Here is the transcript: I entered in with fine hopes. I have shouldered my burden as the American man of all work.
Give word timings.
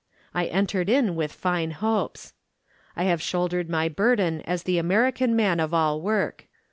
I 0.33 0.47
entered 0.47 0.89
in 0.89 1.13
with 1.15 1.31
fine 1.31 1.69
hopes. 1.69 2.33
I 2.95 3.03
have 3.03 3.21
shouldered 3.21 3.69
my 3.69 3.87
burden 3.87 4.41
as 4.47 4.63
the 4.63 4.79
American 4.79 5.35
man 5.35 5.59
of 5.59 5.75
all 5.75 6.01
work. 6.01 6.47